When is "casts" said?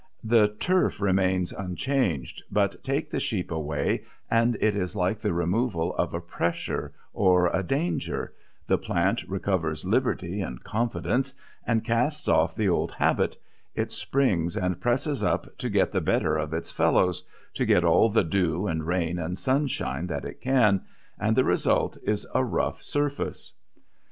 11.85-12.27